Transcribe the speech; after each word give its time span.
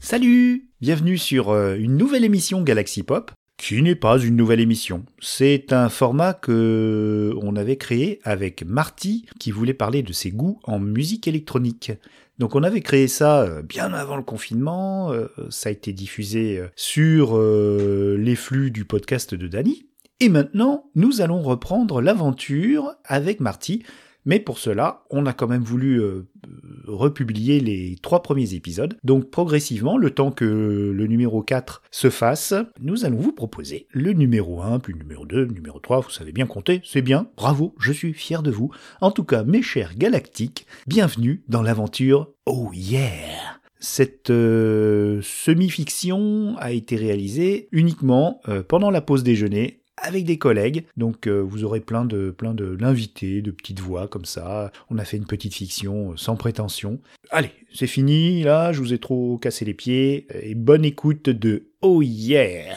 Salut 0.00 0.68
Bienvenue 0.80 1.18
sur 1.18 1.50
euh, 1.50 1.76
une 1.76 1.96
nouvelle 1.96 2.24
émission 2.24 2.62
Galaxy 2.62 3.04
Pop, 3.04 3.30
qui 3.56 3.80
n'est 3.80 3.94
pas 3.94 4.18
une 4.18 4.34
nouvelle 4.34 4.58
émission. 4.58 5.04
C'est 5.20 5.72
un 5.72 5.88
format 5.88 6.34
que 6.34 7.32
on 7.42 7.54
avait 7.54 7.76
créé 7.76 8.18
avec 8.24 8.64
Marty, 8.64 9.26
qui 9.38 9.52
voulait 9.52 9.72
parler 9.72 10.02
de 10.02 10.12
ses 10.12 10.32
goûts 10.32 10.58
en 10.64 10.80
musique 10.80 11.28
électronique. 11.28 11.92
Donc 12.38 12.56
on 12.56 12.64
avait 12.64 12.80
créé 12.80 13.06
ça 13.06 13.42
euh, 13.42 13.62
bien 13.62 13.92
avant 13.92 14.16
le 14.16 14.24
confinement, 14.24 15.12
euh, 15.12 15.28
ça 15.48 15.68
a 15.68 15.72
été 15.72 15.92
diffusé 15.92 16.60
sur 16.74 17.38
les 17.38 18.34
flux 18.34 18.72
du 18.72 18.84
podcast 18.84 19.32
de 19.32 19.46
Dany. 19.46 19.86
Et 20.18 20.28
maintenant, 20.28 20.90
nous 20.96 21.20
allons 21.20 21.40
reprendre 21.40 22.00
l'aventure 22.00 22.94
avec 23.04 23.38
Marty 23.38 23.84
mais 24.26 24.38
pour 24.38 24.58
cela, 24.58 25.04
on 25.10 25.24
a 25.24 25.32
quand 25.32 25.48
même 25.48 25.62
voulu 25.62 26.02
republier 26.90 27.60
les 27.60 27.96
trois 28.02 28.22
premiers 28.22 28.54
épisodes. 28.54 28.96
Donc 29.04 29.30
progressivement, 29.30 29.96
le 29.96 30.10
temps 30.10 30.30
que 30.30 30.92
le 30.94 31.06
numéro 31.06 31.42
4 31.42 31.82
se 31.90 32.10
fasse, 32.10 32.54
nous 32.80 33.04
allons 33.04 33.18
vous 33.18 33.32
proposer 33.32 33.86
le 33.90 34.12
numéro 34.12 34.62
1, 34.62 34.80
puis 34.80 34.92
le 34.92 34.98
numéro 35.00 35.26
2, 35.26 35.44
le 35.44 35.52
numéro 35.52 35.78
3, 35.78 36.00
vous 36.00 36.10
savez 36.10 36.32
bien 36.32 36.46
compter, 36.46 36.80
c'est 36.84 37.02
bien, 37.02 37.28
bravo, 37.36 37.74
je 37.80 37.92
suis 37.92 38.12
fier 38.12 38.42
de 38.42 38.50
vous. 38.50 38.70
En 39.00 39.10
tout 39.10 39.24
cas, 39.24 39.44
mes 39.44 39.62
chers 39.62 39.96
galactiques, 39.96 40.66
bienvenue 40.86 41.42
dans 41.48 41.62
l'aventure. 41.62 42.28
Oh 42.46 42.70
yeah! 42.72 43.60
Cette 43.82 44.28
euh, 44.28 45.20
semi-fiction 45.22 46.54
a 46.58 46.72
été 46.72 46.96
réalisée 46.96 47.68
uniquement 47.72 48.42
euh, 48.46 48.62
pendant 48.62 48.90
la 48.90 49.00
pause 49.00 49.22
déjeuner 49.22 49.79
avec 50.00 50.24
des 50.24 50.38
collègues. 50.38 50.84
Donc 50.96 51.26
euh, 51.26 51.40
vous 51.40 51.64
aurez 51.64 51.80
plein 51.80 52.04
de 52.04 52.30
plein 52.30 52.54
de 52.54 52.76
l'invité, 52.80 53.42
de 53.42 53.50
petites 53.50 53.80
voix 53.80 54.08
comme 54.08 54.24
ça. 54.24 54.72
On 54.90 54.98
a 54.98 55.04
fait 55.04 55.16
une 55.16 55.26
petite 55.26 55.54
fiction 55.54 56.12
euh, 56.12 56.16
sans 56.16 56.36
prétention. 56.36 56.98
Allez, 57.30 57.52
c'est 57.72 57.86
fini 57.86 58.42
là, 58.42 58.72
je 58.72 58.80
vous 58.80 58.92
ai 58.92 58.98
trop 58.98 59.38
cassé 59.38 59.64
les 59.64 59.74
pieds 59.74 60.26
et 60.42 60.54
bonne 60.54 60.84
écoute 60.84 61.28
de 61.30 61.64
Oh 61.82 62.02
yeah. 62.02 62.74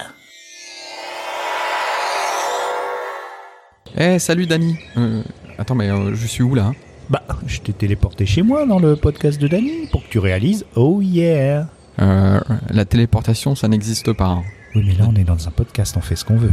Eh 3.97 4.19
salut 4.19 4.45
Dani. 4.47 4.75
Euh, 4.97 5.21
attends 5.57 5.75
mais 5.75 5.89
je 6.13 6.27
suis 6.27 6.43
où 6.43 6.55
là 6.55 6.65
hein? 6.67 6.75
Bah, 7.09 7.21
je 7.45 7.59
t'ai 7.59 7.73
téléporté 7.73 8.25
chez 8.25 8.41
moi 8.41 8.65
dans 8.65 8.79
le 8.79 8.95
podcast 8.95 9.39
de 9.39 9.47
Dani 9.47 9.87
pour 9.91 10.03
que 10.03 10.09
tu 10.09 10.19
réalises 10.19 10.65
Oh 10.75 11.01
yeah. 11.01 11.67
la 11.97 12.85
téléportation 12.85 13.55
ça 13.55 13.67
n'existe 13.67 14.13
pas. 14.13 14.27
Hein. 14.27 14.43
Oui 14.75 14.83
mais 14.87 14.95
là 14.95 15.05
on 15.07 15.15
est 15.15 15.23
dans 15.25 15.47
un 15.47 15.51
podcast, 15.51 15.95
on 15.97 16.01
fait 16.01 16.15
ce 16.15 16.25
qu'on 16.25 16.37
veut. 16.37 16.51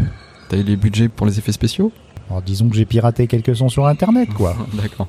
T'as 0.50 0.56
eu 0.56 0.64
les 0.64 0.76
budgets 0.76 1.08
pour 1.08 1.28
les 1.28 1.38
effets 1.38 1.52
spéciaux? 1.52 1.92
Alors 2.28 2.42
disons 2.42 2.68
que 2.68 2.74
j'ai 2.74 2.84
piraté 2.84 3.28
quelques 3.28 3.54
sons 3.54 3.68
sur 3.68 3.86
internet, 3.86 4.28
quoi. 4.34 4.56
D'accord. 4.74 5.06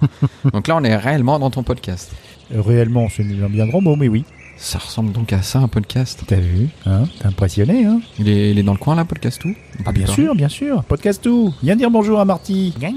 donc 0.54 0.68
là, 0.68 0.78
on 0.78 0.84
est 0.84 0.96
réellement 0.96 1.40
dans 1.40 1.50
ton 1.50 1.64
podcast. 1.64 2.12
Euh, 2.54 2.62
réellement, 2.62 3.08
c'est 3.10 3.24
un 3.24 3.50
bien 3.50 3.66
grand 3.66 3.82
mot, 3.82 3.96
mais 3.96 4.08
oui. 4.08 4.24
Ça 4.58 4.78
ressemble 4.78 5.12
donc 5.12 5.34
à 5.34 5.42
ça, 5.42 5.58
un 5.58 5.68
podcast. 5.68 6.22
T'as 6.28 6.36
vu 6.36 6.70
hein 6.86 7.06
T'es 7.20 7.26
impressionné, 7.26 7.86
hein 7.86 8.02
il 8.20 8.30
est, 8.30 8.52
il 8.52 8.60
est, 8.60 8.64
dans 8.64 8.74
le 8.74 8.78
coin, 8.78 8.94
là, 8.94 9.04
podcast 9.04 9.42
tout? 9.42 9.56
Ah, 9.84 9.92
bien 9.92 10.06
sûr, 10.06 10.36
bien 10.36 10.50
sûr. 10.50 10.84
Podcast 10.84 11.24
tout. 11.24 11.52
Viens 11.64 11.76
dire 11.76 11.90
bonjour 11.90 12.20
à 12.20 12.26
Marty. 12.26 12.76
Euh, 12.80 12.90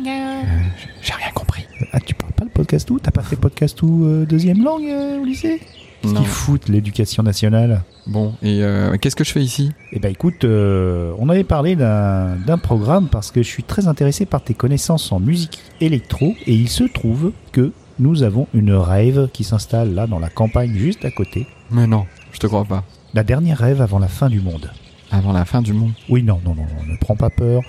j'ai 1.01 1.15
rien 1.15 1.31
compris. 1.35 1.65
Ah, 1.93 2.01
tu 2.01 2.15
parles 2.15 2.35
pas 2.35 2.45
le 2.45 2.51
podcast 2.51 2.87
tout? 2.87 2.99
T'as 2.99 3.11
pas 3.11 3.23
fait 3.23 3.37
podcast 3.37 3.79
tout 3.79 4.03
euh, 4.05 4.27
deuxième 4.27 4.63
langue 4.63 4.85
au 5.19 5.25
lycée? 5.25 5.63
Qu'est-ce 6.05 6.15
qu'ils 6.15 6.27
foutent 6.27 6.69
l'éducation 6.69 7.23
nationale 7.23 7.83
Bon, 8.07 8.35
et 8.43 8.63
euh, 8.63 8.97
qu'est-ce 8.99 9.17
que 9.17 9.25
je 9.25 9.33
fais 9.33 9.43
ici? 9.43 9.73
Eh 9.93 9.99
ben 9.99 10.11
écoute, 10.11 10.45
euh, 10.45 11.15
on 11.19 11.31
avait 11.31 11.45
parlé 11.45 11.77
d'un 11.77 12.59
programme 12.63 13.09
parce 13.09 13.31
que 13.31 13.43
je 13.43 13.49
suis 13.49 13.63
très 13.63 13.89
intéressé 13.89 14.27
par 14.27 14.43
tes 14.43 14.53
connaissances 14.53 15.11
en 15.13 15.21
musique 15.21 15.61
électro 15.81 16.35
et 16.47 16.53
il 16.53 16.69
se 16.69 16.85
trouve 16.85 17.33
que 17.53 17.73
nous 17.99 18.23
avons 18.23 18.49
une 18.53 18.73
rêve 18.73 19.29
qui 19.33 19.45
s'installe 19.45 19.95
là 19.95 20.07
dans 20.07 20.19
la 20.19 20.29
campagne 20.29 20.75
juste 20.75 21.07
à 21.07 21.11
côté. 21.11 21.47
Mais 21.71 21.87
non, 21.87 22.05
je 22.33 22.39
te 22.39 22.47
crois 22.47 22.67
pas. 22.67 22.85
La 23.15 23.23
dernière 23.25 23.57
rêve 23.57 23.81
avant 23.81 23.99
la 23.99 24.09
fin 24.09 24.29
du 24.29 24.41
monde. 24.41 24.71
Avant 25.11 25.33
la 25.33 25.47
fin 25.47 25.63
du 25.63 25.73
monde? 25.73 25.93
Oui, 26.11 26.23
non, 26.23 26.41
non, 26.45 26.55
non, 26.55 26.67
ne 26.87 26.99
prends 26.99 27.17
pas 27.17 27.31
peur. 27.31 27.63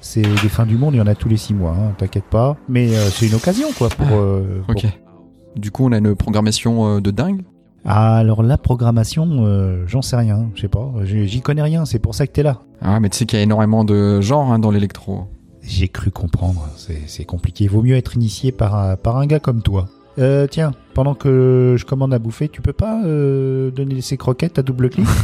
C'est 0.00 0.22
des 0.22 0.48
fins 0.48 0.66
du 0.66 0.76
monde, 0.76 0.94
il 0.94 0.98
y 0.98 1.00
en 1.00 1.06
a 1.06 1.14
tous 1.14 1.28
les 1.28 1.36
six 1.36 1.54
mois, 1.54 1.76
hein, 1.78 1.94
t'inquiète 1.98 2.24
pas. 2.24 2.56
Mais 2.68 2.96
euh, 2.96 3.08
c'est 3.10 3.26
une 3.28 3.34
occasion 3.34 3.68
quoi 3.78 3.88
pour, 3.90 4.06
ah, 4.08 4.70
Ok. 4.72 4.86
Du 5.54 5.70
coup, 5.70 5.86
on 5.86 5.92
a 5.92 5.98
une 5.98 6.16
programmation 6.16 7.00
de 7.00 7.10
dingue 7.10 7.42
ah, 7.86 8.16
alors 8.16 8.42
la 8.42 8.58
programmation, 8.58 9.26
euh, 9.46 9.84
j'en 9.86 10.02
sais 10.02 10.16
rien, 10.16 10.50
je 10.54 10.62
sais 10.62 10.68
pas, 10.68 10.92
j'y 11.04 11.40
connais 11.40 11.62
rien, 11.62 11.84
c'est 11.84 11.98
pour 11.98 12.14
ça 12.14 12.26
que 12.26 12.32
t'es 12.32 12.42
là. 12.42 12.62
Ah, 12.80 13.00
mais 13.00 13.08
tu 13.08 13.18
sais 13.18 13.26
qu'il 13.26 13.38
y 13.38 13.40
a 13.40 13.44
énormément 13.44 13.84
de 13.84 14.20
genres 14.20 14.52
hein, 14.52 14.58
dans 14.58 14.70
l'électro. 14.70 15.26
J'ai 15.62 15.88
cru 15.88 16.10
comprendre, 16.10 16.68
c'est 16.76 17.24
compliqué, 17.24 17.64
il 17.64 17.70
vaut 17.70 17.82
mieux 17.82 17.96
être 17.96 18.14
initié 18.14 18.52
par, 18.52 18.96
par 18.98 19.16
un 19.16 19.26
gars 19.26 19.40
comme 19.40 19.62
toi. 19.62 19.88
Euh, 20.18 20.46
tiens, 20.46 20.72
pendant 20.94 21.14
que 21.14 21.76
je 21.78 21.84
commande 21.84 22.14
à 22.14 22.18
bouffer, 22.18 22.48
tu 22.48 22.62
peux 22.62 22.72
pas 22.72 23.02
euh, 23.04 23.70
donner 23.70 24.00
ces 24.00 24.16
croquettes 24.16 24.58
à 24.58 24.62
double 24.62 24.90
clic? 24.90 25.06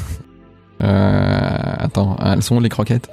Euh. 0.82 1.74
Attends, 1.78 2.16
elles 2.24 2.42
sont 2.42 2.56
où 2.56 2.60
les 2.60 2.68
croquettes? 2.68 3.08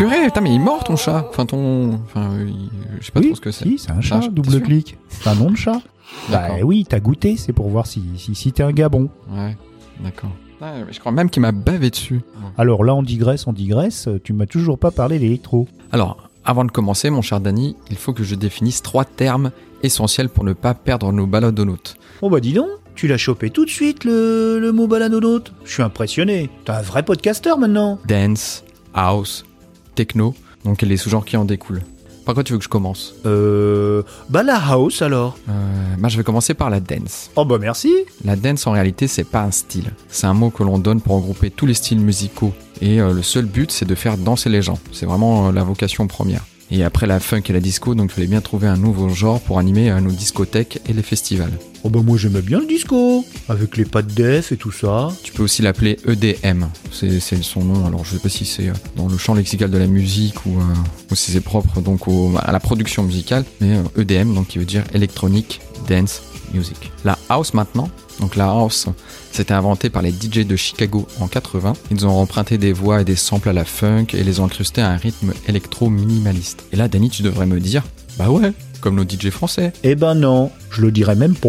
Purée, 0.00 0.24
putain, 0.24 0.40
mais 0.40 0.48
il 0.48 0.54
est 0.54 0.58
mort 0.58 0.82
ton 0.82 0.96
chat. 0.96 1.26
Enfin, 1.28 1.44
ton. 1.44 2.00
Enfin, 2.06 2.30
je 2.98 3.04
sais 3.04 3.12
pas 3.12 3.20
trop 3.20 3.34
ce 3.34 3.40
que 3.42 3.50
c'est. 3.50 3.66
Si, 3.66 3.78
c'est 3.78 3.90
un 3.90 4.00
chat, 4.00 4.20
double 4.30 4.62
clic. 4.62 4.96
C'est 5.10 5.28
un 5.28 5.34
nom 5.34 5.50
de 5.50 5.56
chat. 5.56 5.78
Bah 6.30 6.52
oui, 6.62 6.86
t'as 6.88 7.00
goûté, 7.00 7.36
c'est 7.36 7.52
pour 7.52 7.68
voir 7.68 7.86
si, 7.86 8.02
si, 8.16 8.34
si 8.34 8.50
t'es 8.50 8.62
un 8.62 8.72
gars 8.72 8.88
bon. 8.88 9.10
Ouais, 9.30 9.58
d'accord. 10.02 10.30
je 10.90 10.98
crois 10.98 11.12
même 11.12 11.28
qu'il 11.28 11.42
m'a 11.42 11.52
bavé 11.52 11.90
dessus. 11.90 12.22
Alors 12.56 12.82
là, 12.82 12.94
on 12.94 13.02
digresse, 13.02 13.46
on 13.46 13.52
digresse. 13.52 14.08
Tu 14.24 14.32
m'as 14.32 14.46
toujours 14.46 14.78
pas 14.78 14.90
parlé 14.90 15.18
d'électro. 15.18 15.68
Alors, 15.92 16.30
avant 16.46 16.64
de 16.64 16.70
commencer, 16.70 17.10
mon 17.10 17.20
cher 17.20 17.38
Danny, 17.38 17.76
il 17.90 17.96
faut 17.98 18.14
que 18.14 18.24
je 18.24 18.36
définisse 18.36 18.80
trois 18.80 19.04
termes 19.04 19.50
essentiels 19.82 20.30
pour 20.30 20.44
ne 20.44 20.54
pas 20.54 20.72
perdre 20.72 21.12
nos 21.12 21.26
baladonautes. 21.26 21.98
Oh 22.22 22.30
bah 22.30 22.40
dis 22.40 22.54
donc, 22.54 22.70
tu 22.94 23.06
l'as 23.06 23.18
chopé 23.18 23.50
tout 23.50 23.66
de 23.66 23.70
suite 23.70 24.04
le, 24.04 24.58
le 24.60 24.72
mot 24.72 24.86
baladonaute. 24.86 25.52
Je 25.66 25.74
suis 25.74 25.82
impressionné. 25.82 26.48
T'es 26.64 26.72
un 26.72 26.80
vrai 26.80 27.02
podcasteur 27.02 27.58
maintenant. 27.58 27.98
Dance, 28.08 28.64
house, 28.94 29.44
techno, 30.00 30.34
donc 30.64 30.80
les 30.80 30.96
sous-genres 30.96 31.26
qui 31.26 31.36
en 31.36 31.44
découlent. 31.44 31.82
Par 32.24 32.34
quoi 32.34 32.42
tu 32.42 32.52
veux 32.52 32.58
que 32.58 32.64
je 32.64 32.70
commence 32.70 33.14
Euh. 33.26 34.02
Bah 34.30 34.42
la 34.42 34.56
house 34.56 35.02
alors 35.02 35.36
euh, 35.48 35.52
Bah 35.98 36.08
je 36.08 36.16
vais 36.16 36.24
commencer 36.24 36.54
par 36.54 36.70
la 36.70 36.80
dance. 36.80 37.30
Oh 37.36 37.44
bah 37.44 37.58
merci 37.60 37.92
La 38.24 38.34
dance 38.36 38.66
en 38.66 38.72
réalité 38.72 39.08
c'est 39.08 39.24
pas 39.24 39.42
un 39.42 39.50
style. 39.50 39.90
C'est 40.08 40.26
un 40.26 40.32
mot 40.34 40.48
que 40.50 40.62
l'on 40.62 40.78
donne 40.78 41.00
pour 41.02 41.16
regrouper 41.16 41.50
tous 41.50 41.66
les 41.66 41.74
styles 41.74 42.00
musicaux. 42.00 42.52
Et 42.80 42.98
euh, 43.00 43.12
le 43.12 43.22
seul 43.22 43.44
but 43.44 43.70
c'est 43.70 43.84
de 43.86 43.94
faire 43.94 44.16
danser 44.16 44.48
les 44.48 44.62
gens. 44.62 44.78
C'est 44.92 45.06
vraiment 45.06 45.48
euh, 45.48 45.52
la 45.52 45.64
vocation 45.64 46.06
première. 46.06 46.44
Et 46.70 46.84
après 46.84 47.06
la 47.06 47.20
funk 47.20 47.42
et 47.48 47.52
la 47.52 47.60
disco, 47.60 47.94
donc 47.94 48.10
il 48.10 48.14
fallait 48.14 48.26
bien 48.26 48.40
trouver 48.40 48.68
un 48.68 48.76
nouveau 48.76 49.08
genre 49.08 49.40
pour 49.40 49.58
animer 49.58 49.90
nos 50.00 50.10
discothèques 50.10 50.80
et 50.88 50.92
les 50.92 51.02
festivals. 51.02 51.52
Oh 51.82 51.88
bah 51.88 52.00
moi 52.04 52.18
j'aimais 52.18 52.42
bien 52.42 52.60
le 52.60 52.66
disco, 52.66 53.24
avec 53.48 53.78
les 53.78 53.86
pattes 53.86 54.12
def 54.12 54.52
et 54.52 54.56
tout 54.56 54.70
ça. 54.70 55.08
Tu 55.22 55.32
peux 55.32 55.42
aussi 55.42 55.62
l'appeler 55.62 55.96
EDM, 56.06 56.64
c'est 56.92 57.20
son 57.42 57.64
nom, 57.64 57.86
alors 57.86 58.04
je 58.04 58.14
sais 58.16 58.20
pas 58.20 58.28
si 58.28 58.44
c'est 58.44 58.68
euh, 58.68 58.74
dans 58.96 59.08
le 59.08 59.16
champ 59.16 59.34
lexical 59.34 59.70
de 59.70 59.78
la 59.78 59.86
musique 59.86 60.44
ou, 60.44 60.58
euh, 60.58 61.14
si 61.14 61.32
c'est 61.32 61.40
propre 61.40 61.80
donc 61.80 62.02
à 62.38 62.52
la 62.52 62.60
production 62.60 63.02
musicale, 63.02 63.44
mais 63.60 63.78
EDM 63.96 64.30
euh, 64.30 64.34
donc 64.34 64.48
qui 64.48 64.58
veut 64.58 64.66
dire 64.66 64.84
Electronic 64.92 65.60
Dance 65.88 66.22
Music. 66.52 66.90
La 67.04 67.18
house 67.28 67.54
maintenant, 67.54 67.90
donc 68.20 68.36
la 68.36 68.46
house 68.46 68.88
c'était 69.32 69.54
inventé 69.54 69.90
par 69.90 70.02
les 70.02 70.10
DJ 70.10 70.46
de 70.46 70.56
Chicago 70.56 71.06
en 71.20 71.28
80. 71.28 71.74
Ils 71.90 72.06
ont 72.06 72.20
emprunté 72.20 72.58
des 72.58 72.72
voix 72.72 73.00
et 73.00 73.04
des 73.04 73.16
samples 73.16 73.48
à 73.48 73.52
la 73.52 73.64
funk 73.64 74.06
et 74.12 74.24
les 74.24 74.40
ont 74.40 74.46
incrustés 74.46 74.82
à 74.82 74.90
un 74.90 74.96
rythme 74.96 75.32
électro-minimaliste. 75.46 76.64
Et 76.72 76.76
là, 76.76 76.88
Danny, 76.88 77.10
tu 77.10 77.22
devrais 77.22 77.46
me 77.46 77.60
dire, 77.60 77.84
bah 78.18 78.28
ouais, 78.28 78.52
comme 78.80 78.96
nos 78.96 79.04
DJ 79.04 79.30
français. 79.30 79.72
Eh 79.82 79.94
ben 79.94 80.14
non, 80.14 80.50
je 80.70 80.82
le 80.82 80.90
dirais 80.90 81.14
même 81.14 81.34
pas. 81.34 81.48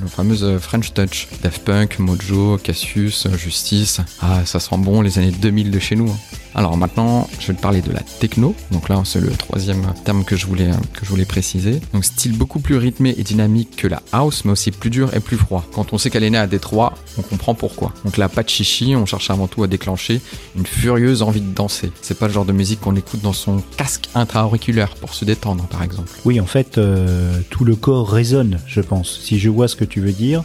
Nos 0.00 0.08
fameuses 0.08 0.58
French 0.58 0.94
Touch. 0.94 1.28
Daft 1.42 1.62
Punk, 1.64 1.98
Mojo, 1.98 2.58
Cassius, 2.58 3.26
Justice. 3.36 4.00
Ah, 4.20 4.40
ça 4.44 4.58
sent 4.58 4.76
bon 4.78 5.02
les 5.02 5.18
années 5.18 5.32
2000 5.32 5.70
de 5.70 5.78
chez 5.78 5.96
nous. 5.96 6.10
Hein. 6.10 6.18
Alors 6.58 6.76
maintenant, 6.76 7.30
je 7.38 7.46
vais 7.46 7.54
te 7.54 7.62
parler 7.62 7.82
de 7.82 7.92
la 7.92 8.00
techno. 8.00 8.52
Donc 8.72 8.88
là, 8.88 9.00
c'est 9.04 9.20
le 9.20 9.30
troisième 9.30 9.94
terme 10.04 10.24
que 10.24 10.34
je 10.34 10.44
voulais 10.44 10.72
que 10.92 11.04
je 11.04 11.08
voulais 11.08 11.24
préciser. 11.24 11.80
Donc 11.94 12.04
style 12.04 12.36
beaucoup 12.36 12.58
plus 12.58 12.76
rythmé 12.76 13.14
et 13.16 13.22
dynamique 13.22 13.76
que 13.76 13.86
la 13.86 14.02
house, 14.10 14.44
mais 14.44 14.50
aussi 14.50 14.72
plus 14.72 14.90
dur 14.90 15.14
et 15.14 15.20
plus 15.20 15.36
froid. 15.36 15.64
Quand 15.72 15.92
on 15.92 15.98
sait 15.98 16.10
qu'elle 16.10 16.24
est 16.24 16.30
née 16.30 16.36
à 16.36 16.48
Détroit, 16.48 16.94
on 17.16 17.22
comprend 17.22 17.54
pourquoi. 17.54 17.94
Donc 18.04 18.16
là, 18.16 18.28
pas 18.28 18.42
de 18.42 18.48
chichi, 18.48 18.96
on 18.96 19.06
cherche 19.06 19.30
avant 19.30 19.46
tout 19.46 19.62
à 19.62 19.68
déclencher 19.68 20.20
une 20.56 20.66
furieuse 20.66 21.22
envie 21.22 21.42
de 21.42 21.54
danser. 21.54 21.92
C'est 22.02 22.18
pas 22.18 22.26
le 22.26 22.32
genre 22.32 22.44
de 22.44 22.52
musique 22.52 22.80
qu'on 22.80 22.96
écoute 22.96 23.20
dans 23.22 23.32
son 23.32 23.62
casque 23.76 24.08
intra-auriculaire 24.16 24.96
pour 24.96 25.14
se 25.14 25.24
détendre, 25.24 25.62
par 25.68 25.84
exemple. 25.84 26.10
Oui, 26.24 26.40
en 26.40 26.46
fait, 26.46 26.76
euh, 26.76 27.38
tout 27.50 27.64
le 27.64 27.76
corps 27.76 28.10
résonne, 28.10 28.58
je 28.66 28.80
pense. 28.80 29.20
Si 29.20 29.38
je 29.38 29.48
vois 29.48 29.68
ce 29.68 29.76
que 29.76 29.84
tu 29.84 30.00
veux 30.00 30.10
dire, 30.10 30.42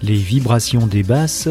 les 0.00 0.14
vibrations 0.14 0.86
des 0.86 1.02
basses 1.02 1.48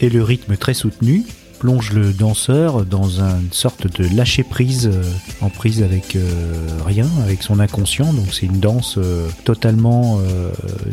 et 0.00 0.08
le 0.08 0.24
rythme 0.24 0.56
très 0.56 0.74
soutenu 0.74 1.24
plonge 1.64 1.92
le 1.94 2.12
danseur 2.12 2.84
dans 2.84 3.22
une 3.22 3.50
sorte 3.50 3.86
de 3.98 4.14
lâcher 4.14 4.42
prise, 4.42 4.86
euh, 4.92 5.02
en 5.40 5.48
prise 5.48 5.82
avec 5.82 6.14
euh, 6.14 6.52
rien, 6.84 7.08
avec 7.22 7.42
son 7.42 7.58
inconscient. 7.58 8.12
Donc 8.12 8.34
c'est 8.34 8.44
une 8.44 8.60
danse 8.60 8.96
euh, 8.98 9.30
totalement 9.44 10.20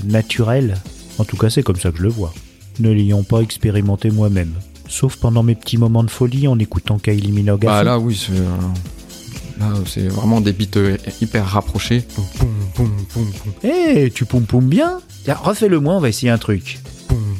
naturelle. 0.05 0.77
En 1.17 1.25
tout 1.25 1.35
cas, 1.35 1.49
c'est 1.49 1.61
comme 1.61 1.75
ça 1.75 1.91
que 1.91 1.97
je 1.97 2.03
le 2.03 2.07
vois. 2.09 2.33
Ne 2.79 2.89
l'ayant 2.89 3.23
pas 3.23 3.41
expérimenté 3.41 4.11
moi-même. 4.11 4.53
Sauf 4.87 5.17
pendant 5.17 5.43
mes 5.43 5.55
petits 5.55 5.77
moments 5.77 6.05
de 6.05 6.09
folie 6.09 6.47
en 6.47 6.57
écoutant 6.57 6.99
Kylie 6.99 7.33
Minogue. 7.33 7.65
Bah 7.65 7.83
là, 7.83 7.99
oui, 7.99 8.15
c'est. 8.17 8.39
Là, 9.59 9.73
c'est 9.85 10.07
vraiment 10.07 10.39
des 10.39 10.53
beats 10.53 10.95
hyper 11.21 11.45
rapprochés. 11.47 12.05
poum, 12.15 12.25
poum, 12.75 12.89
poum, 13.09 13.27
Eh, 13.63 14.09
tu 14.09 14.23
poum 14.23 14.43
poum 14.45 14.65
bien 14.69 15.01
Tiens, 15.25 15.35
refais-le 15.35 15.81
moi, 15.81 15.95
on 15.95 15.99
va 15.99 16.07
essayer 16.07 16.31
un 16.31 16.37
truc. 16.37 16.79
poum, 17.09 17.30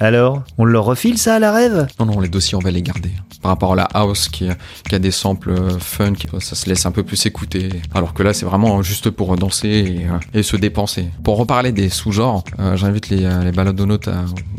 alors, 0.00 0.42
on 0.58 0.64
leur 0.64 0.84
refile 0.84 1.18
ça 1.18 1.36
à 1.36 1.38
la 1.38 1.52
rêve 1.52 1.86
Non, 2.00 2.06
non, 2.06 2.20
les 2.20 2.28
dossiers, 2.28 2.56
on 2.56 2.60
va 2.60 2.70
les 2.70 2.82
garder. 2.82 3.10
Par 3.42 3.50
rapport 3.50 3.72
à 3.72 3.76
la 3.76 3.88
house 3.94 4.28
qui, 4.28 4.48
qui 4.88 4.94
a 4.94 4.98
des 4.98 5.10
samples 5.10 5.54
fun, 5.78 6.12
qui 6.12 6.26
ça 6.40 6.54
se 6.54 6.68
laisse 6.68 6.86
un 6.86 6.90
peu 6.90 7.02
plus 7.02 7.26
écouter. 7.26 7.68
Alors 7.94 8.14
que 8.14 8.22
là, 8.22 8.32
c'est 8.32 8.46
vraiment 8.46 8.82
juste 8.82 9.10
pour 9.10 9.36
danser 9.36 10.08
et, 10.34 10.42
se 10.42 10.56
dépenser. 10.56 11.06
Pour 11.22 11.36
reparler 11.36 11.72
des 11.72 11.88
sous-genres, 11.88 12.44
j'invite 12.74 13.10
les, 13.10 13.28
les 13.44 13.52
baladonautes 13.52 14.08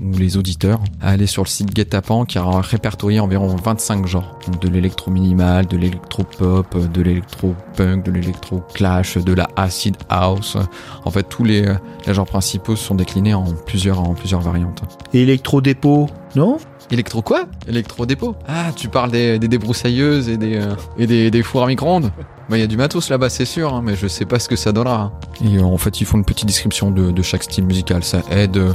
ou 0.02 0.18
les 0.18 0.38
auditeurs 0.38 0.80
à 1.02 1.10
aller 1.10 1.28
sur 1.28 1.44
le 1.44 1.48
site 1.48 1.74
Guetapan 1.74 2.26
qui 2.26 2.38
a 2.38 2.62
répertorié 2.62 3.20
environ 3.20 3.56
25 3.56 4.06
genres. 4.06 4.40
Donc 4.48 4.62
de 4.62 4.70
l'électro-minimal, 4.70 5.68
de 5.68 5.78
l'électro-pop, 5.78 6.92
de 6.92 7.02
l'électro-punk, 7.02 8.06
de 8.06 8.12
l'électro-clash, 8.12 9.18
de 9.18 9.34
la 9.34 9.49
acid 9.56 9.96
house. 10.10 10.58
En 11.06 11.12
fait, 11.12 11.24
tous 11.24 11.44
les, 11.44 11.74
les 12.06 12.14
genres 12.14 12.26
principaux 12.26 12.76
sont 12.76 12.96
déclinés 12.96 13.34
en 13.34 13.46
plusieurs, 13.66 14.00
en 14.00 14.14
plusieurs 14.14 14.42
variantes. 14.42 14.82
Électro-dépôt, 15.14 16.10
non? 16.36 16.58
Électro 16.92 17.22
quoi? 17.22 17.44
Électro 17.68 18.06
dépôt. 18.06 18.36
Ah, 18.48 18.72
tu 18.76 18.88
parles 18.88 19.12
des, 19.12 19.38
des 19.38 19.48
débroussailleuses 19.48 20.28
et 20.28 20.38
des, 20.38 20.56
euh, 20.56 20.74
et 20.98 21.06
des, 21.06 21.30
des 21.30 21.44
fours 21.44 21.64
à 21.64 21.68
micro-ondes? 21.68 22.12
Bah, 22.50 22.58
il 22.58 22.62
y 22.62 22.64
a 22.64 22.68
du 22.68 22.78
matos 22.78 23.10
là-bas, 23.10 23.30
c'est 23.30 23.46
sûr, 23.46 23.74
hein, 23.74 23.82
mais 23.84 23.96
je 23.96 24.08
sais 24.08 24.26
pas 24.26 24.40
ce 24.40 24.50
que 24.50 24.56
ça 24.56 24.72
donnera. 24.72 25.02
hein. 25.02 25.12
Et 25.46 25.58
euh, 25.58 25.64
en 25.64 25.78
fait, 25.78 26.02
ils 26.02 26.06
font 26.06 26.18
une 26.18 26.26
petite 26.26 26.48
description 26.48 26.90
de, 26.90 27.12
de 27.12 27.22
chaque 27.22 27.44
style 27.44 27.64
musical. 27.66 28.04
Ça 28.04 28.22
aide 28.32 28.58
euh, 28.58 28.74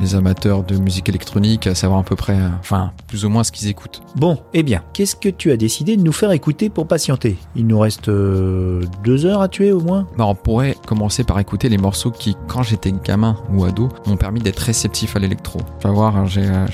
les 0.00 0.14
amateurs 0.14 0.62
de 0.62 0.76
musique 0.78 1.08
électronique 1.10 1.66
à 1.66 1.74
savoir 1.74 2.00
à 2.00 2.02
peu 2.04 2.16
près, 2.16 2.34
euh, 2.34 2.48
enfin, 2.60 2.92
plus 3.06 3.26
ou 3.26 3.28
moins 3.28 3.44
ce 3.44 3.52
qu'ils 3.52 3.68
écoutent. 3.68 4.00
Bon, 4.16 4.38
eh 4.54 4.62
bien, 4.62 4.82
qu'est-ce 4.94 5.14
que 5.14 5.28
tu 5.28 5.50
as 5.52 5.58
décidé 5.58 5.96
de 5.98 6.02
nous 6.02 6.12
faire 6.12 6.32
écouter 6.32 6.70
pour 6.70 6.86
patienter? 6.86 7.36
Il 7.54 7.66
nous 7.66 7.78
reste 7.78 8.08
deux 8.08 9.26
heures 9.26 9.42
à 9.42 9.48
tuer 9.48 9.70
au 9.72 9.80
moins? 9.80 10.06
Bah, 10.16 10.24
on 10.24 10.34
pourrait 10.34 10.76
commencer 10.86 11.22
par 11.22 11.38
écouter 11.38 11.68
les 11.68 11.78
morceaux 11.78 12.10
qui, 12.10 12.34
quand 12.48 12.62
j'étais 12.62 12.92
gamin 13.04 13.36
ou 13.52 13.64
ado, 13.66 13.90
m'ont 14.06 14.16
permis 14.16 14.40
d'être 14.40 14.60
réceptif 14.60 15.16
à 15.16 15.18
l'électro. 15.18 15.60
Tu 15.80 15.86
vas 15.86 15.92
voir, 15.92 16.16
hein, 16.16 16.24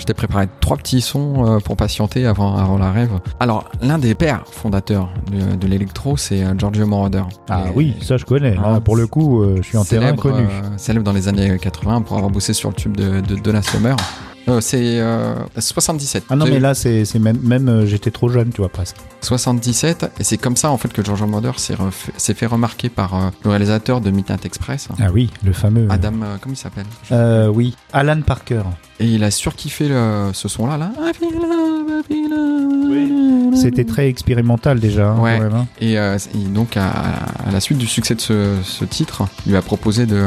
t'ai 0.06 0.14
préparé 0.14 0.46
trois 0.60 0.76
petits 0.76 1.00
sons 1.00 1.58
pour 1.64 1.76
patienter 1.76 2.26
avant, 2.26 2.56
avant 2.56 2.78
la 2.78 2.92
rêve. 2.92 3.10
Alors, 3.40 3.64
l'un 3.82 3.98
des 3.98 4.14
pères 4.14 4.44
fondateurs 4.50 5.08
de, 5.32 5.56
de 5.56 5.66
l'électro, 5.66 5.79
c'est 6.16 6.42
euh, 6.42 6.54
Giorgio 6.56 6.86
Moroder. 6.86 7.22
Ah 7.48 7.64
Et- 7.68 7.72
oui, 7.76 7.94
ça 8.02 8.16
je 8.16 8.24
connais. 8.24 8.56
Ah, 8.64 8.80
pour 8.80 8.96
le 8.96 9.06
coup, 9.06 9.42
euh, 9.42 9.56
je 9.58 9.62
suis 9.62 9.76
en 9.78 9.84
terrain 9.84 10.02
célèbre, 10.06 10.22
connu. 10.22 10.44
euh, 10.44 10.62
célèbre 10.76 11.04
dans 11.04 11.12
les 11.12 11.28
années 11.28 11.58
80 11.58 12.02
pour 12.02 12.16
avoir 12.16 12.30
bossé 12.30 12.52
sur 12.52 12.68
le 12.70 12.74
tube 12.74 12.96
de, 12.96 13.20
de 13.20 13.36
Donna 13.36 13.62
Summer. 13.62 13.96
Euh, 14.48 14.60
c'est 14.62 14.98
euh, 15.00 15.34
77. 15.58 16.24
Ah 16.30 16.34
non, 16.36 16.46
mais 16.46 16.58
là, 16.58 16.72
c'est 16.74 17.04
c'est 17.04 17.18
même, 17.18 17.38
même 17.42 17.68
euh, 17.68 17.86
j'étais 17.86 18.10
trop 18.10 18.28
jeune, 18.30 18.48
tu 18.50 18.62
vois, 18.62 18.70
presque. 18.70 18.96
77, 19.20 20.10
et 20.18 20.24
c'est 20.24 20.38
comme 20.38 20.56
ça 20.56 20.70
en 20.70 20.78
fait 20.78 20.90
que 20.92 21.04
Giorgio 21.04 21.26
Moroder 21.26 21.52
s'est 21.56 22.34
fait 22.34 22.46
remarquer 22.46 22.88
par 22.88 23.14
euh, 23.14 23.28
le 23.44 23.50
réalisateur 23.50 24.00
de 24.00 24.10
Midnight 24.10 24.44
Express, 24.46 24.88
Ah 24.98 25.08
oui, 25.12 25.28
le 25.44 25.52
fameux. 25.52 25.86
Adam, 25.90 26.14
euh, 26.22 26.36
comment 26.40 26.54
il 26.54 26.58
s'appelle? 26.58 26.86
Euh, 27.12 27.48
oui, 27.48 27.76
Alan 27.92 28.22
Parker. 28.22 28.62
Et 28.98 29.06
il 29.06 29.22
a 29.24 29.30
surkiffé 29.30 29.88
le- 29.88 30.30
ce 30.32 30.48
son-là, 30.48 30.78
là. 30.78 30.90
I 32.10 33.09
C'était 33.60 33.84
très 33.84 34.08
expérimental 34.08 34.80
déjà. 34.80 35.10
hein, 35.10 35.20
Ouais. 35.20 35.36
quand 35.38 35.44
même, 35.44 35.54
hein. 35.54 35.66
Et, 35.80 35.98
euh, 35.98 36.16
et 36.34 36.48
donc, 36.48 36.76
à, 36.76 36.88
à 36.88 37.50
la 37.52 37.60
suite 37.60 37.78
du 37.78 37.86
succès 37.86 38.14
de 38.14 38.20
ce, 38.20 38.56
ce 38.62 38.84
titre, 38.84 39.22
il 39.46 39.50
lui 39.52 39.56
a 39.58 39.62
proposé 39.62 40.06
de, 40.06 40.26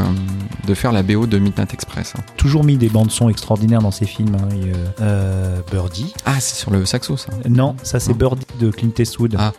de 0.68 0.74
faire 0.74 0.92
la 0.92 1.04
BO 1.04 1.26
de 1.28 1.38
Midnight 1.40 1.74
Express. 1.74 2.14
Toujours 2.38 2.64
mis 2.64 2.78
des 2.78 2.90
bandes 2.90 3.12
son 3.12 3.30
extraordinaires 3.30 3.82
dans 3.82 3.92
ses 3.92 4.06
films. 4.06 4.36
hein, 4.36 4.48
et, 4.56 4.70
euh, 4.70 4.76
euh, 5.02 5.60
Birdie. 5.72 6.14
Ah, 6.26 6.40
c'est 6.40 6.56
sur 6.56 6.72
le 6.72 6.86
saxo, 6.86 7.18
ça. 7.18 7.30
Non, 7.50 7.76
ça 7.84 8.00
c'est. 8.00 8.14
Birdie 8.14 8.46
de 8.60 8.70
Clint 8.72 8.92
Eastwood. 9.00 9.36
Ah. 9.40 9.54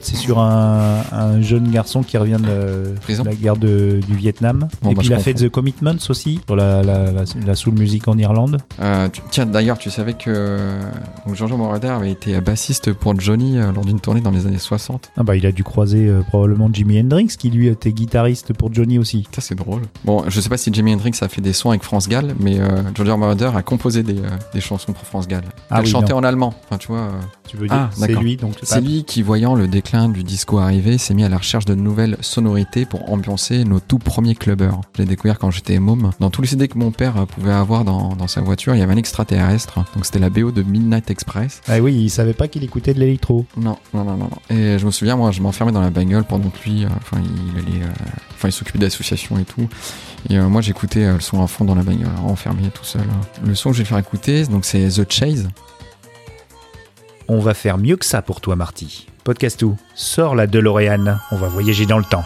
C'est 0.00 0.16
sur 0.16 0.38
un, 0.38 1.02
un 1.12 1.40
jeune 1.40 1.70
garçon 1.70 2.02
qui 2.02 2.18
revient 2.18 2.38
de, 2.42 2.94
Prison. 3.00 3.22
la 3.24 3.34
guerre 3.34 3.56
de- 3.56 4.00
du 4.06 4.14
Vietnam. 4.14 4.68
Bon, 4.82 4.90
et 4.90 4.94
bah, 4.94 5.00
puis 5.00 5.08
il 5.08 5.14
a 5.14 5.18
fait. 5.18 5.34
The 5.34 5.48
Commitments 5.48 5.96
aussi, 6.08 6.40
sur 6.46 6.56
la, 6.56 6.82
la, 6.82 7.10
la, 7.12 7.22
la 7.46 7.54
soul 7.54 7.74
music 7.74 8.06
en 8.08 8.18
Irlande. 8.18 8.58
Euh, 8.80 9.08
tu- 9.08 9.22
tiens, 9.30 9.46
d'ailleurs, 9.46 9.78
tu 9.78 9.90
savais 9.90 10.12
que 10.14 10.24
euh, 10.28 10.80
Moroder 11.56 11.88
avait 11.88 12.10
été 12.10 12.40
bassiste 12.40 12.92
pour 12.92 13.18
Johnny 13.18 13.58
euh, 13.58 13.72
lors 13.72 13.84
d'une 13.84 14.00
tournée 14.00 14.20
dans 14.20 14.30
les 14.30 14.46
années 14.46 14.58
60. 14.58 15.10
Ah 15.16 15.22
bah 15.22 15.36
il 15.36 15.46
a 15.46 15.52
dû 15.52 15.62
croiser 15.64 16.08
euh, 16.08 16.22
probablement 16.22 16.68
Jimi 16.72 17.00
Hendrix 17.00 17.28
qui 17.38 17.50
lui 17.50 17.68
était 17.68 17.92
guitariste 17.92 18.52
pour 18.52 18.72
Johnny 18.72 18.98
aussi. 18.98 19.26
Ça, 19.34 19.40
c'est 19.40 19.54
drôle. 19.54 19.82
Bon, 20.04 20.24
je 20.28 20.40
sais 20.40 20.48
pas 20.48 20.56
si 20.56 20.72
Jimi 20.72 20.94
Hendrix 20.94 21.12
a 21.22 21.28
fait 21.28 21.40
des 21.40 21.52
sons 21.52 21.70
avec 21.70 21.82
France 21.82 22.08
Gall, 22.08 22.34
mais 22.40 22.58
euh, 22.60 22.68
Giorgio 22.94 23.16
Moroder 23.16 23.50
a 23.54 23.62
composé 23.62 24.02
des, 24.02 24.16
des 24.52 24.60
chansons 24.60 24.92
pour 24.92 25.04
France 25.06 25.28
Gall. 25.28 25.44
Ah 25.70 25.76
Elle 25.78 25.84
oui, 25.84 25.90
chantait 25.90 26.12
en 26.12 26.22
allemand. 26.24 26.54
Enfin, 26.66 26.78
tu 26.78 26.88
vois. 26.88 27.08
Tu 27.46 27.56
veux 27.56 27.66
Ah, 27.70 27.74
dire 27.74 27.88
c'est 27.92 28.06
d'accord. 28.08 28.22
lui 28.22 28.36
donc 28.36 28.54
C'est 28.62 28.80
lui 28.80 29.04
qui, 29.04 29.22
voyant 29.22 29.54
le 29.54 29.68
déclin 29.84 30.08
du 30.08 30.24
disco 30.24 30.58
arriver, 30.58 30.96
s'est 30.96 31.12
mis 31.12 31.24
à 31.24 31.28
la 31.28 31.36
recherche 31.36 31.66
de 31.66 31.74
nouvelles 31.74 32.16
sonorités 32.20 32.86
pour 32.86 33.12
ambiancer 33.12 33.64
nos 33.64 33.80
tout 33.80 33.98
premiers 33.98 34.34
clubbers. 34.34 34.80
Je 34.96 35.02
l'ai 35.02 35.08
découvert 35.08 35.38
quand 35.38 35.50
j'étais 35.50 35.78
môme. 35.78 36.10
Dans 36.20 36.30
tous 36.30 36.40
les 36.40 36.48
CD 36.48 36.68
que 36.68 36.78
mon 36.78 36.90
père 36.90 37.26
pouvait 37.26 37.52
avoir 37.52 37.84
dans, 37.84 38.16
dans 38.16 38.26
sa 38.26 38.40
voiture, 38.40 38.74
il 38.74 38.78
y 38.78 38.82
avait 38.82 38.94
un 38.94 38.96
extraterrestre. 38.96 39.84
Donc 39.94 40.06
c'était 40.06 40.18
la 40.18 40.30
BO 40.30 40.52
de 40.52 40.62
Midnight 40.62 41.10
Express. 41.10 41.60
Ah 41.68 41.80
oui, 41.80 41.94
il 41.94 42.08
savait 42.08 42.32
pas 42.32 42.48
qu'il 42.48 42.64
écoutait 42.64 42.94
de 42.94 43.00
l'électro. 43.00 43.44
Non, 43.58 43.76
non, 43.92 44.04
non, 44.04 44.16
non. 44.16 44.30
Et 44.48 44.78
je 44.78 44.86
me 44.86 44.90
souviens, 44.90 45.16
moi, 45.16 45.32
je 45.32 45.42
m'enfermais 45.42 45.72
dans 45.72 45.82
la 45.82 45.90
bagnole 45.90 46.24
pendant 46.24 46.48
que 46.48 46.66
lui, 46.66 46.84
euh, 46.84 46.88
enfin, 46.96 47.18
il 47.20 47.58
allait, 47.58 47.84
euh, 47.84 47.88
enfin, 48.34 48.48
il 48.48 48.52
s'occupait 48.52 48.78
d'associations 48.78 49.38
et 49.38 49.44
tout. 49.44 49.68
Et 50.30 50.38
euh, 50.38 50.48
moi, 50.48 50.62
j'écoutais 50.62 51.12
le 51.12 51.20
son 51.20 51.42
à 51.42 51.46
fond 51.46 51.66
dans 51.66 51.74
la 51.74 51.82
bagnole, 51.82 52.08
enfermé 52.24 52.70
tout 52.72 52.84
seul. 52.84 53.04
Le 53.44 53.54
son 53.54 53.70
que 53.70 53.76
je 53.76 53.82
vais 53.82 53.88
faire 53.88 53.98
écouter, 53.98 54.46
donc 54.46 54.64
c'est 54.64 54.88
The 54.88 55.12
Chase. 55.12 55.48
On 57.28 57.38
va 57.38 57.54
faire 57.54 57.78
mieux 57.78 57.96
que 57.96 58.04
ça 58.04 58.20
pour 58.20 58.40
toi 58.40 58.54
Marty. 58.54 59.06
Podcast 59.24 59.58
tout. 59.58 59.76
Sors 59.94 60.34
la 60.34 60.46
DeLorean, 60.46 61.18
on 61.30 61.36
va 61.36 61.48
voyager 61.48 61.86
dans 61.86 61.98
le 61.98 62.04
temps. 62.04 62.24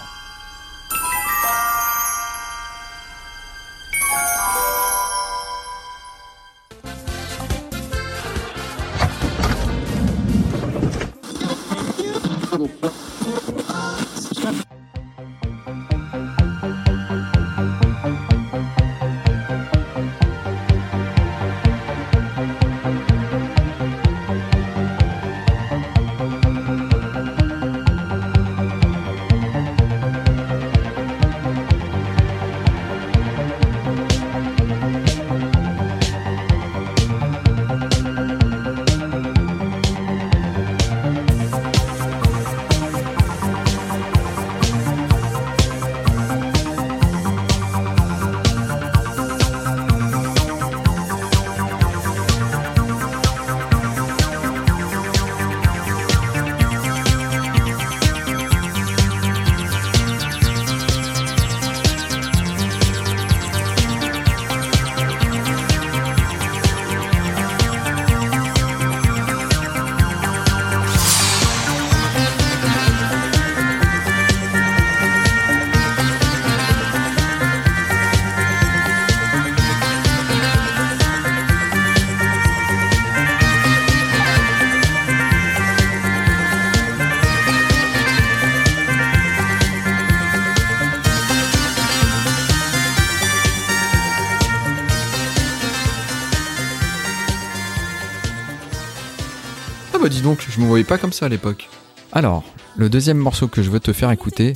Donc, 100.29 100.45
je 100.47 100.61
me 100.61 100.67
voyais 100.67 100.85
pas 100.85 100.99
comme 100.99 101.15
ça 101.15 101.25
à 101.25 101.31
l'époque. 101.31 101.71
Alors, 102.13 102.45
le 102.77 102.91
deuxième 102.91 103.17
morceau 103.17 103.49
que 103.49 103.63
je 103.63 103.71
veux 103.71 103.81
te 103.81 103.95
faire 103.95 104.11
écouter 104.11 104.53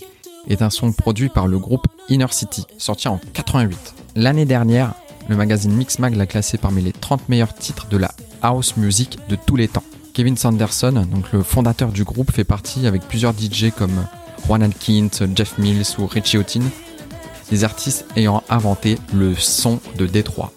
est 0.46 0.60
un 0.60 0.68
son 0.68 0.92
produit 0.92 1.30
par 1.30 1.48
le 1.48 1.58
groupe 1.58 1.86
Inner 2.10 2.26
City, 2.30 2.66
sorti 2.76 3.08
en 3.08 3.18
88. 3.32 3.94
L'année 4.14 4.44
dernière, 4.44 4.92
le 5.30 5.36
magazine 5.36 5.72
Mixmag 5.72 6.14
l'a 6.14 6.26
classé 6.26 6.58
parmi 6.58 6.82
les 6.82 6.92
30 6.92 7.26
meilleurs 7.30 7.54
titres 7.54 7.86
de 7.86 7.96
la 7.96 8.10
house 8.42 8.76
music 8.76 9.18
de 9.30 9.36
tous 9.46 9.56
les 9.56 9.66
temps. 9.66 9.82
Kevin 10.12 10.36
Sanderson, 10.36 11.06
donc 11.10 11.32
le 11.32 11.42
fondateur 11.42 11.90
du 11.90 12.04
groupe, 12.04 12.32
fait 12.32 12.44
partie 12.44 12.86
avec 12.86 13.08
plusieurs 13.08 13.32
DJ 13.32 13.70
comme 13.74 14.04
Juan 14.46 14.62
Atkins, 14.62 15.26
Jeff 15.34 15.56
Mills 15.56 15.86
ou 15.98 16.06
Richie 16.06 16.36
Houghton, 16.36 16.64
des 17.50 17.64
artistes 17.64 18.04
ayant 18.16 18.42
inventé 18.50 18.98
le 19.14 19.34
son 19.34 19.80
de 19.96 20.04
Détroit, 20.04 20.52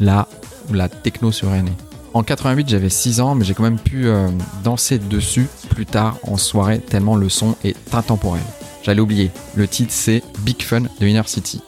là 0.00 0.26
où 0.68 0.72
la 0.72 0.88
techno 0.88 1.30
serait 1.30 1.62
née. 1.62 1.76
En 2.18 2.24
88, 2.24 2.68
j'avais 2.68 2.88
6 2.90 3.20
ans, 3.20 3.36
mais 3.36 3.44
j'ai 3.44 3.54
quand 3.54 3.62
même 3.62 3.78
pu 3.78 4.08
euh, 4.08 4.28
danser 4.64 4.98
dessus 4.98 5.46
plus 5.70 5.86
tard 5.86 6.18
en 6.24 6.36
soirée, 6.36 6.80
tellement 6.80 7.14
le 7.14 7.28
son 7.28 7.54
est 7.62 7.76
intemporel. 7.94 8.42
J'allais 8.82 9.00
oublier, 9.00 9.30
le 9.54 9.68
titre 9.68 9.92
c'est 9.92 10.24
Big 10.40 10.60
Fun 10.60 10.80
de 10.80 11.06
Inner 11.06 11.22
City. 11.26 11.62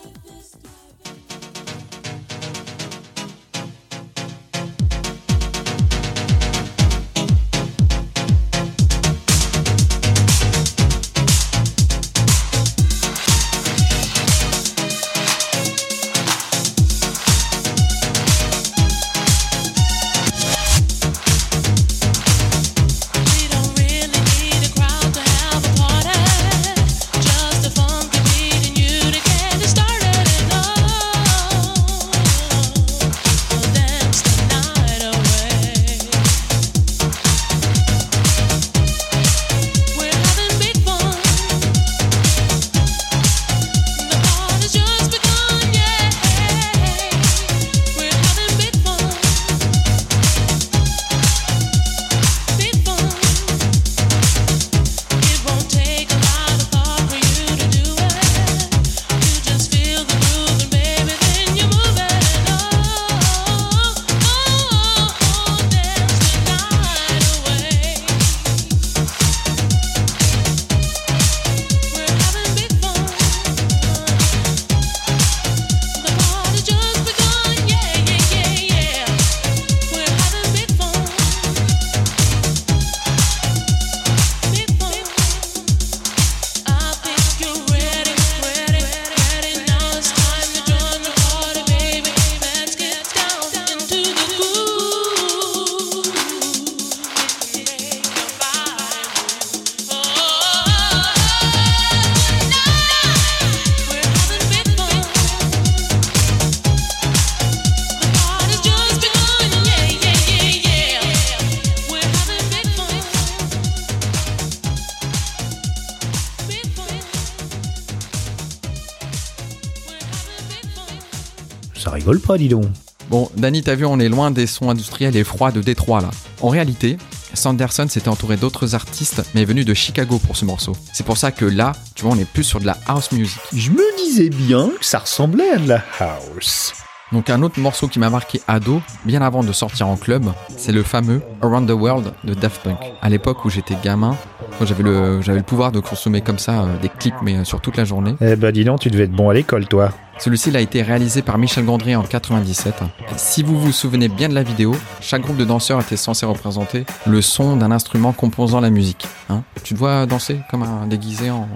Rigole 122.00 122.20
pas, 122.20 122.38
dis 122.38 122.48
donc. 122.48 122.64
Bon, 123.10 123.28
Danny, 123.36 123.62
t'as 123.62 123.74
vu, 123.74 123.84
on 123.84 123.98
est 123.98 124.08
loin 124.08 124.30
des 124.30 124.46
sons 124.46 124.70
industriels 124.70 125.16
et 125.16 125.24
froids 125.24 125.52
de 125.52 125.60
Détroit 125.60 126.00
là. 126.00 126.10
En 126.40 126.48
réalité, 126.48 126.96
Sanderson 127.34 127.86
s'était 127.88 128.08
entouré 128.08 128.36
d'autres 128.36 128.74
artistes, 128.74 129.22
mais 129.34 129.42
est 129.42 129.44
venu 129.44 129.64
de 129.64 129.74
Chicago 129.74 130.18
pour 130.18 130.36
ce 130.36 130.46
morceau. 130.46 130.74
C'est 130.92 131.04
pour 131.04 131.18
ça 131.18 131.30
que 131.30 131.44
là, 131.44 131.72
tu 131.94 132.04
vois, 132.04 132.14
on 132.14 132.18
est 132.18 132.24
plus 132.24 132.44
sur 132.44 132.58
de 132.58 132.66
la 132.66 132.78
house 132.86 133.12
music. 133.12 133.38
Je 133.52 133.70
me 133.70 133.96
disais 134.02 134.30
bien 134.30 134.70
que 134.78 134.84
ça 134.84 135.00
ressemblait 135.00 135.50
à 135.50 135.58
de 135.58 135.68
la 135.68 135.84
house. 135.98 136.72
Donc 137.12 137.28
un 137.28 137.42
autre 137.42 137.58
morceau 137.58 137.88
qui 137.88 137.98
m'a 137.98 138.08
marqué 138.08 138.40
ado, 138.46 138.80
bien 139.04 139.20
avant 139.20 139.42
de 139.42 139.52
sortir 139.52 139.88
en 139.88 139.96
club, 139.96 140.32
c'est 140.56 140.72
le 140.72 140.84
fameux 140.84 141.20
Around 141.42 141.68
the 141.68 141.72
World 141.72 142.12
de 142.24 142.34
Daft 142.34 142.62
Punk. 142.62 142.78
À 143.02 143.10
l'époque 143.10 143.44
où 143.44 143.50
j'étais 143.50 143.76
gamin, 143.82 144.16
moi, 144.60 144.66
j'avais 144.66 144.82
le, 144.82 145.22
j'avais 145.22 145.38
le 145.38 145.44
pouvoir 145.44 145.72
de 145.72 145.80
consommer 145.80 146.20
comme 146.20 146.38
ça 146.38 146.60
euh, 146.64 146.76
des 146.82 146.90
clips, 146.90 147.14
mais 147.22 147.36
euh, 147.36 147.44
sur 147.44 147.62
toute 147.62 147.78
la 147.78 147.86
journée. 147.86 148.14
Eh 148.20 148.36
ben 148.36 148.52
dis 148.52 148.62
donc, 148.62 148.80
tu 148.80 148.90
devais 148.90 149.04
être 149.04 149.10
bon 149.10 149.30
à 149.30 149.32
l'école, 149.32 149.66
toi. 149.66 149.90
Celui-ci 150.18 150.50
il 150.50 150.56
a 150.58 150.60
été 150.60 150.82
réalisé 150.82 151.22
par 151.22 151.38
Michel 151.38 151.64
Gondry 151.64 151.96
en 151.96 152.02
97. 152.02 152.74
Si 153.16 153.42
vous 153.42 153.58
vous 153.58 153.72
souvenez 153.72 154.08
bien 154.08 154.28
de 154.28 154.34
la 154.34 154.42
vidéo, 154.42 154.76
chaque 155.00 155.22
groupe 155.22 155.38
de 155.38 155.46
danseurs 155.46 155.80
était 155.80 155.96
censé 155.96 156.26
représenter 156.26 156.84
le 157.06 157.22
son 157.22 157.56
d'un 157.56 157.70
instrument 157.70 158.12
composant 158.12 158.60
la 158.60 158.68
musique. 158.68 159.08
Hein 159.30 159.44
tu 159.64 159.72
te 159.72 159.78
vois 159.78 160.04
danser 160.04 160.40
comme 160.50 160.62
un 160.62 160.86
déguisé 160.86 161.30
en, 161.30 161.48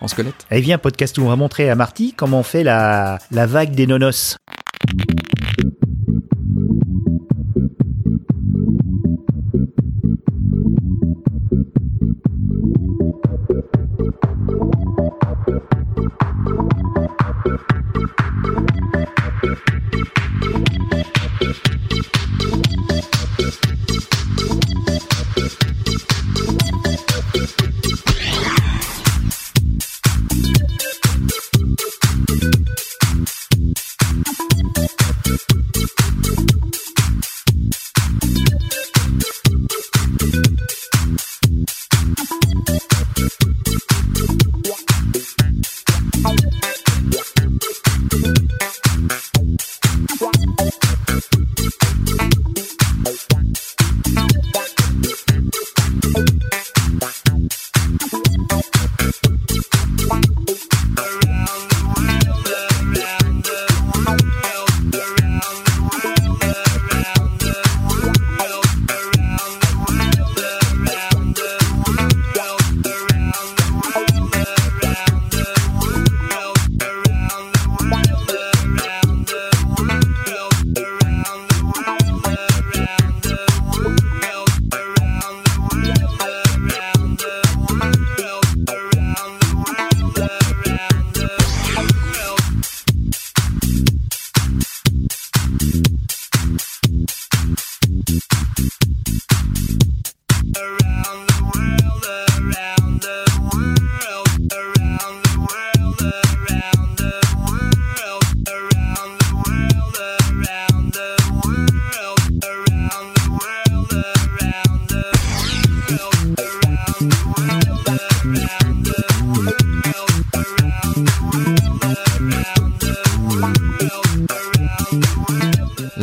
en 0.00 0.06
squelette? 0.06 0.46
Eh 0.52 0.60
viens, 0.60 0.78
podcast, 0.78 1.18
on 1.18 1.26
va 1.26 1.34
montrer 1.34 1.68
à 1.68 1.74
Marty 1.74 2.14
comment 2.16 2.38
on 2.38 2.44
fait 2.44 2.62
la, 2.62 3.18
la 3.32 3.46
vague 3.46 3.74
des 3.74 3.88
nonos. 3.88 4.36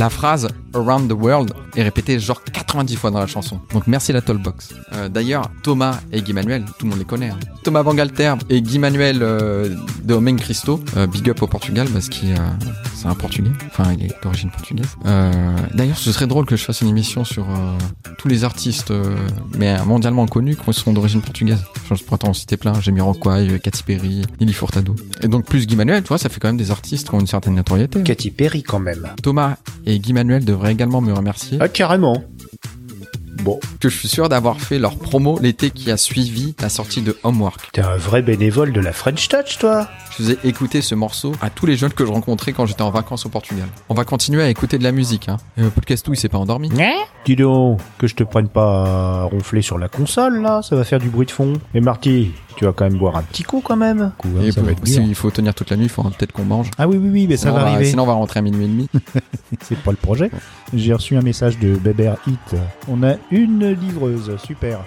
La 0.03 0.09
phrase 0.09 0.49
Around 0.75 1.09
the 1.09 1.13
World 1.13 1.53
est 1.75 1.83
répétée 1.83 2.19
genre 2.19 2.41
90 2.43 2.95
fois 2.95 3.11
dans 3.11 3.19
la 3.19 3.27
chanson. 3.27 3.59
Donc 3.73 3.87
merci 3.87 4.11
la 4.13 4.21
Tollbox. 4.21 4.69
Euh, 4.93 5.09
D'ailleurs, 5.09 5.49
Thomas 5.63 5.99
et 6.11 6.21
Guy 6.21 6.33
Manuel, 6.33 6.65
tout 6.77 6.85
le 6.85 6.91
monde 6.91 6.99
les 6.99 7.05
connaît. 7.05 7.29
hein. 7.29 7.39
Thomas 7.63 7.83
Bangalter 7.83 8.33
et 8.49 8.61
Guy 8.61 8.79
Manuel 8.79 9.19
euh, 9.21 9.75
de 10.03 10.13
Homem 10.13 10.37
Cristo, 10.39 10.79
euh, 10.97 11.07
big 11.07 11.29
up 11.29 11.41
au 11.41 11.47
Portugal 11.47 11.87
parce 11.93 12.09
qu'il 12.09 12.31
euh, 12.31 12.35
c'est 12.95 13.07
un 13.07 13.15
portugais. 13.15 13.51
Enfin, 13.67 13.93
il 13.97 14.05
est 14.05 14.13
d'origine 14.23 14.49
portugaise. 14.51 14.87
D'ailleurs, 15.73 15.97
ce 15.97 16.11
serait 16.11 16.27
drôle 16.27 16.45
que 16.45 16.55
je 16.55 16.63
fasse 16.63 16.81
une 16.81 16.87
émission 16.89 17.23
sur 17.25 17.45
tous 18.17 18.27
les 18.29 18.43
artistes, 18.45 18.93
mais 19.57 19.75
mondialement 19.85 20.25
connus, 20.25 20.55
qui 20.55 20.73
sont 20.73 20.93
d'origine 20.93 21.21
portugaise. 21.21 21.59
Je 21.91 22.01
pourrais 22.03 22.17
t'en 22.19 22.33
citer 22.33 22.55
plein. 22.57 22.79
Jamiroquai, 22.79 23.49
euh, 23.51 23.57
Katy 23.57 23.83
Perry, 23.83 24.21
Nelly 24.39 24.53
Furtado. 24.53 24.95
Et 25.21 25.27
donc 25.27 25.45
plus 25.45 25.67
Guy 25.67 25.75
Manuel, 25.75 26.01
tu 26.01 26.07
vois, 26.09 26.17
ça 26.17 26.29
fait 26.29 26.39
quand 26.39 26.47
même 26.47 26.57
des 26.57 26.71
artistes 26.71 27.09
qui 27.09 27.15
ont 27.15 27.19
une 27.19 27.27
certaine 27.27 27.55
notoriété. 27.55 28.01
Katy 28.03 28.31
Perry 28.31 28.63
quand 28.63 28.79
même. 28.79 29.09
Thomas 29.21 29.57
et 29.85 29.99
Guy 29.99 30.13
Manuel 30.13 30.45
devraient 30.45 30.62
également 30.71 31.01
me 31.01 31.13
remercier, 31.13 31.57
Ah, 31.61 31.67
carrément. 31.67 32.23
Bon, 33.43 33.59
que 33.81 33.89
je 33.89 33.97
suis 33.97 34.07
sûr 34.07 34.29
d'avoir 34.29 34.61
fait 34.61 34.79
leur 34.79 34.95
promo 34.97 35.37
l'été 35.41 35.69
qui 35.69 35.91
a 35.91 35.97
suivi 35.97 36.55
la 36.61 36.69
sortie 36.69 37.01
de 37.01 37.17
Homework. 37.23 37.71
t'es 37.73 37.81
un 37.81 37.97
vrai 37.97 38.21
bénévole 38.21 38.71
de 38.71 38.79
la 38.79 38.93
French 38.93 39.27
Touch, 39.27 39.57
toi. 39.59 39.89
Je 40.11 40.15
faisais 40.15 40.37
écouter 40.45 40.81
ce 40.81 40.95
morceau 40.95 41.33
à 41.41 41.49
tous 41.49 41.65
les 41.65 41.75
jeunes 41.75 41.91
que 41.91 42.05
je 42.05 42.11
rencontrais 42.11 42.53
quand 42.53 42.65
j'étais 42.65 42.83
en 42.83 42.91
vacances 42.91 43.25
au 43.25 43.29
Portugal. 43.29 43.65
On 43.89 43.95
va 43.95 44.05
continuer 44.05 44.41
à 44.43 44.49
écouter 44.49 44.77
de 44.77 44.83
la 44.83 44.93
musique, 44.93 45.27
hein. 45.27 45.37
Et 45.57 45.61
le 45.61 45.69
podcast 45.71 46.07
où 46.07 46.13
il 46.13 46.17
s'est 46.17 46.29
pas 46.29 46.37
endormi. 46.37 46.69
Dis 47.25 47.35
donc, 47.35 47.81
que 47.97 48.07
je 48.07 48.15
te 48.15 48.23
prenne 48.23 48.47
pas 48.47 48.85
à 48.85 49.23
ronfler 49.23 49.61
sur 49.61 49.77
la 49.77 49.89
console, 49.89 50.41
là, 50.41 50.61
ça 50.61 50.77
va 50.77 50.85
faire 50.85 50.99
du 50.99 51.09
bruit 51.09 51.25
de 51.25 51.31
fond. 51.31 51.53
Et 51.73 51.81
Marty, 51.81 52.31
tu 52.55 52.65
vas 52.65 52.73
quand 52.73 52.85
même 52.85 52.97
boire 52.97 53.15
un 53.17 53.23
petit 53.23 53.43
coup, 53.43 53.61
quand 53.63 53.75
même. 53.75 54.11
Coup, 54.17 54.27
hein, 54.39 54.51
ça 54.51 54.61
va 54.61 54.73
bien. 54.73 54.85
s'il 54.85 55.15
faut 55.15 55.31
tenir 55.31 55.53
toute 55.53 55.69
la 55.69 55.77
nuit, 55.77 55.85
il 55.85 55.89
faut 55.89 56.03
peut-être 56.03 56.31
qu'on 56.31 56.43
mange. 56.45 56.69
Ah 56.77 56.87
oui, 56.87 56.97
oui, 56.97 57.09
oui, 57.11 57.27
mais 57.27 57.37
ça 57.37 57.49
Sinon, 57.49 57.55
va 57.55 57.61
arriver. 57.67 57.85
sinon, 57.85 58.03
on 58.03 58.07
va 58.07 58.13
rentrer 58.13 58.39
à 58.39 58.41
minuit 58.43 58.65
et 58.65 58.67
demi. 58.67 58.89
C'est 59.63 59.77
pas 59.77 59.91
le 59.91 59.97
projet. 59.97 60.31
J'ai 60.73 60.93
reçu 60.93 61.15
un 61.15 61.21
message 61.21 61.59
de 61.59 61.75
Beber 61.75 62.15
Hit. 62.27 62.55
On 62.87 63.03
a 63.03 63.13
une 63.31 63.71
livreuse, 63.73 64.35
super. 64.45 64.79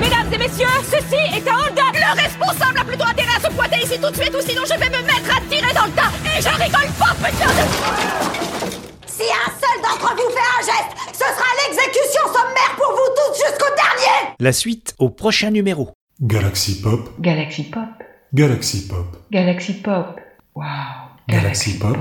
Mesdames 0.00 0.32
et 0.32 0.38
messieurs, 0.38 0.66
ceci 0.84 1.16
est 1.36 1.48
un 1.48 1.54
hold-up. 1.54 1.94
Le 1.94 2.22
responsable 2.22 2.78
a 2.80 2.84
plutôt 2.84 3.04
intérêt 3.04 3.36
à 3.36 3.48
se 3.48 3.52
pointer 3.54 3.78
ici 3.84 3.98
tout 4.00 4.10
de 4.10 4.16
suite 4.16 4.34
ou 4.36 4.40
sinon 4.46 4.62
je 4.64 4.78
vais 4.78 4.86
me 4.90 5.02
mettre 5.06 5.30
à 5.36 5.40
tirer 5.48 5.72
dans 5.74 5.86
le 5.86 5.92
tas. 5.92 6.10
Et 6.36 6.42
je 6.42 6.48
rigole 6.48 6.90
pas, 6.98 7.14
putain 7.14 7.46
de... 7.46 8.27
D'entre 10.08 10.22
vous 10.22 10.30
fait 10.30 10.38
un 10.38 10.64
geste, 10.64 10.96
ce 11.12 11.18
sera 11.18 11.46
l'exécution 11.66 12.22
sommaire 12.26 12.76
pour 12.76 12.92
vous 12.92 13.14
tous 13.14 13.36
jusqu'au 13.44 13.74
dernier 13.74 14.34
La 14.40 14.52
suite 14.52 14.94
au 14.98 15.10
prochain 15.10 15.50
numéro. 15.50 15.90
Galaxy 16.20 16.80
Pop, 16.80 17.10
Galaxy 17.20 17.64
Pop. 17.64 17.84
Galaxy 18.32 18.88
Pop, 18.88 19.16
Galaxy 19.30 19.74
Pop. 19.74 20.20
Wow. 20.54 20.64
Galaxy 21.28 21.78
Pop. 21.78 21.96